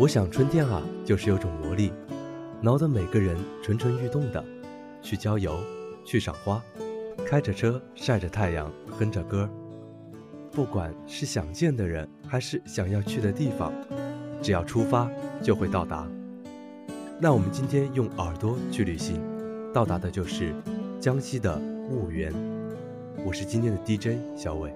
[0.00, 1.92] 我想春天啊，就是有种魔力，
[2.62, 4.44] 挠得每个人蠢蠢欲动的，
[5.02, 5.58] 去郊游，
[6.04, 6.62] 去赏花，
[7.26, 9.50] 开着车，晒着太阳，哼着歌。
[10.52, 13.72] 不管是想见的人，还是想要去的地方，
[14.40, 15.10] 只要出发，
[15.42, 16.08] 就会到达。
[17.18, 19.20] 那我们今天用耳朵去旅行，
[19.74, 20.54] 到达的就是
[21.00, 21.60] 江西的
[21.90, 22.32] 婺源。
[23.26, 24.72] 我是今天的 DJ 小伟。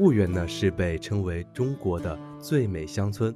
[0.00, 3.34] 婺源呢是被称为中国的最美乡村，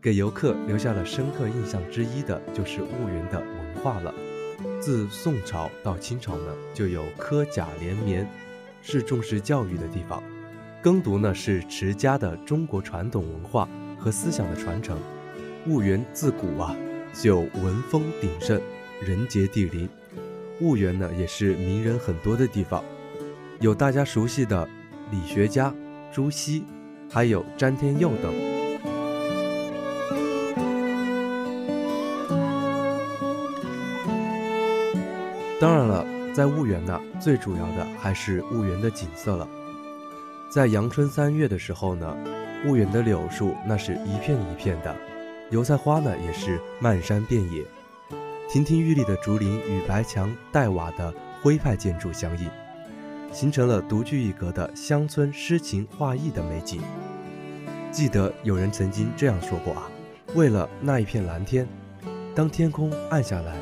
[0.00, 4.14] 给游客留下了深刻印象之一的就是婺源的文化了。
[4.80, 8.26] 自宋朝到清朝呢，就有科甲连绵，
[8.80, 10.22] 是重视教育的地方。
[10.80, 13.68] 耕读呢是持家的中国传统文化
[13.98, 14.98] 和思想的传承。
[15.68, 16.74] 婺源自古啊
[17.12, 18.58] 就文风鼎盛，
[19.06, 19.86] 人杰地灵。
[20.58, 22.82] 婺源呢也是名人很多的地方，
[23.60, 24.66] 有大家熟悉的。
[25.10, 25.74] 理学家
[26.12, 26.64] 朱熹，
[27.10, 28.32] 还有詹天佑等。
[35.60, 39.46] 当然了，在婺源呢，最主要的还是婺源的景色了。
[40.50, 42.16] 在阳春三月的时候呢，
[42.64, 44.96] 婺源的柳树那是一片一片的，
[45.50, 47.62] 油菜花呢也是漫山遍野，
[48.48, 52.48] 亭亭玉立的竹林与白墙黛瓦的徽派建筑相映。
[53.32, 56.80] 形成了独具一格的乡村诗情画意的美景。
[57.90, 59.90] 记得有人曾经这样说过啊
[60.34, 61.66] ：“为了那一片蓝天，
[62.34, 63.56] 当天空暗下来，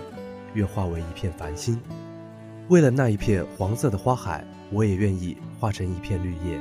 [0.54, 1.76] 愿化为一片繁星；
[2.68, 6.60] 为了那一片黄色的花海，我也愿意化成一片绿叶。”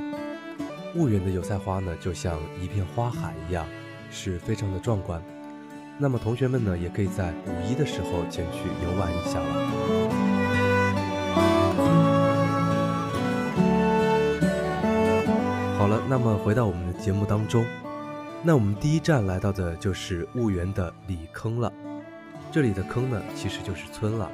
[0.96, 3.66] 婺源的油菜花呢，就像一片花海一样，
[4.10, 5.22] 是非常的壮观。
[5.98, 10.27] 那么同学们呢，也可以在五一的时候前去游玩一下了。
[16.20, 17.64] 那么回到我们的节目当中，
[18.42, 21.72] 那我们第一站来到的就是婺源的里坑了。
[22.50, 24.28] 这里的坑呢，其实就是村了，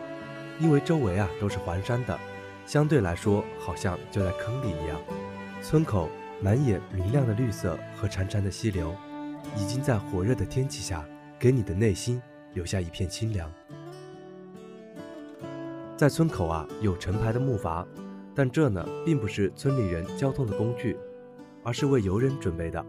[0.58, 2.18] 因为周围啊都是环山的，
[2.64, 4.98] 相对来说好像就在坑里一样。
[5.60, 6.08] 村口
[6.40, 8.96] 满眼明亮的绿色和潺潺的溪流，
[9.54, 11.04] 已经在火热的天气下
[11.38, 12.18] 给你的内心
[12.54, 13.52] 留下一片清凉。
[15.98, 17.86] 在村口啊有成排的木筏，
[18.34, 20.96] 但这呢并不是村里人交通的工具。
[21.64, 22.84] 而是为游人准备的，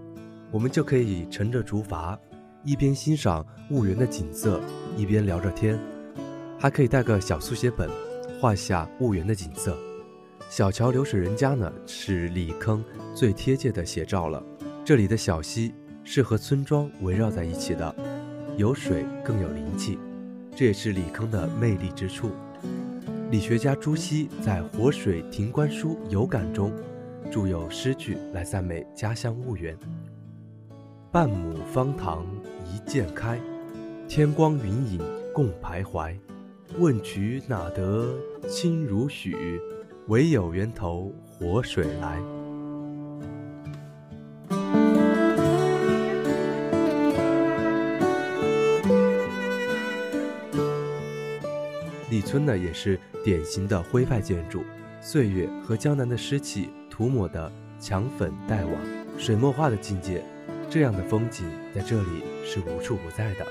[0.51, 2.15] 我们就可以乘着竹筏，
[2.63, 4.61] 一边欣赏婺源的景色，
[4.97, 5.79] 一边聊着天，
[6.59, 7.89] 还可以带个小速写本，
[8.39, 9.75] 画下婺源的景色。
[10.49, 12.83] 小桥流水人家呢，是李坑
[13.15, 14.43] 最贴切的写照了。
[14.83, 17.95] 这里的小溪是和村庄围绕在一起的，
[18.57, 19.97] 有水更有灵气，
[20.55, 22.29] 这也是李坑的魅力之处。
[23.31, 26.71] 理学家朱熹在《活水亭观书有感》中。
[27.31, 29.77] 著有诗句来赞美家乡婺源
[31.11, 32.25] ：“半亩方塘
[32.65, 33.39] 一鉴开，
[34.07, 35.01] 天光云影
[35.33, 36.15] 共徘徊。
[36.77, 38.15] 问渠哪得
[38.47, 39.59] 清如许？
[40.07, 42.19] 唯有源头活水来。”
[52.09, 54.63] 李村呢，也是典型的徽派建筑，
[55.01, 56.69] 岁月和江南的湿气。
[56.95, 58.72] 涂抹的墙粉黛瓦，
[59.17, 60.23] 水墨画的境界，
[60.69, 61.45] 这样的风景
[61.75, 63.45] 在这里是无处不在的。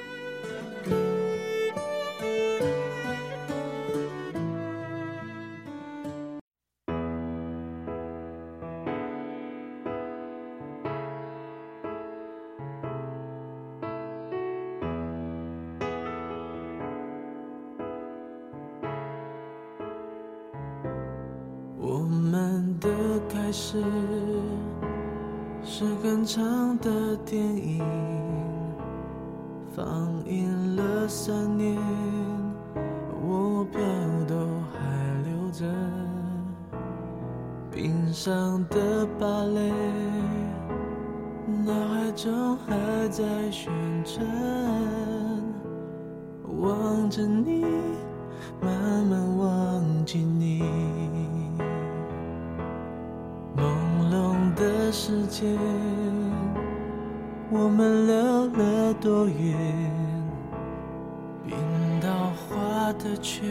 [21.76, 21.98] 我
[22.80, 22.88] 的
[23.28, 23.82] 开始
[25.62, 27.82] 是很长的电影，
[29.74, 29.84] 放
[30.24, 31.76] 映了三年，
[33.22, 33.80] 我票
[34.28, 34.34] 都
[34.72, 34.78] 还
[35.24, 35.64] 留着。
[37.70, 39.72] 冰上的芭蕾，
[41.64, 43.72] 脑海中还在旋
[44.04, 44.24] 转，
[46.60, 47.64] 望着你，
[48.60, 49.33] 慢慢
[54.96, 55.58] 时间
[57.50, 59.56] 我们溜了多远
[61.44, 61.52] 冰
[62.00, 63.50] 刀划的圈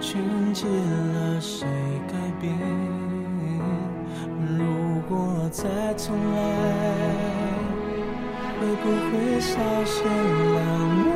[0.00, 0.18] 圈
[0.54, 1.68] 起了谁
[2.10, 2.56] 改变。
[4.56, 6.36] 如果再重来
[8.58, 10.06] 会不会稍嫌
[10.54, 11.12] 狼狈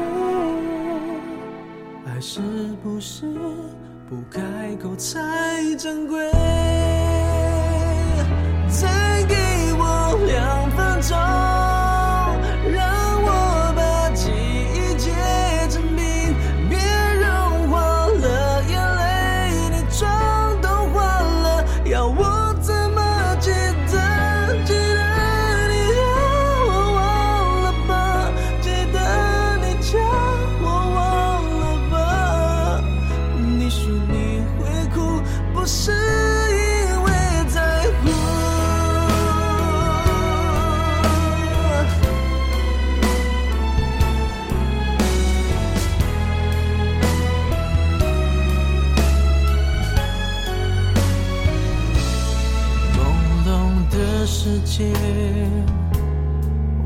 [2.08, 2.42] 爱是
[2.82, 3.24] 不是
[4.06, 6.30] 不开口才珍贵？
[8.72, 9.34] 再给
[9.78, 11.51] 我两分钟。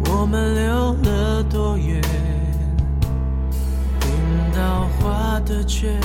[0.06, 2.02] 我们留了多远？
[4.00, 4.10] 冰
[4.52, 6.00] 刀划的圈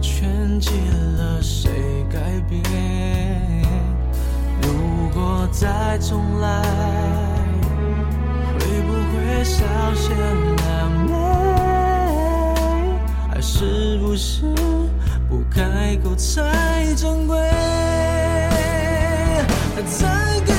[0.00, 0.70] 圈，起
[1.18, 2.62] 了谁改变？
[4.62, 6.62] 如果再重来，
[8.60, 9.64] 会不会少
[9.94, 11.12] 些狼狈？
[13.32, 14.42] 爱是不是
[15.28, 17.36] 不开口才珍贵？
[19.82, 20.53] time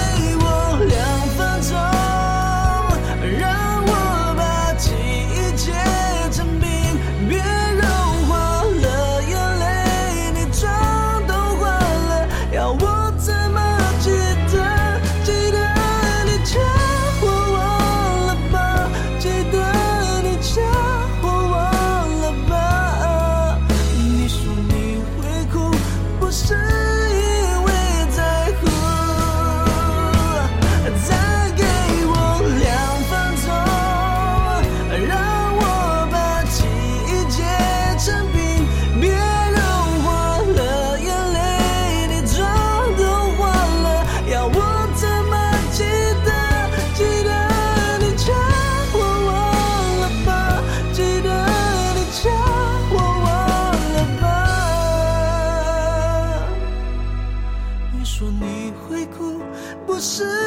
[60.06, 60.45] 是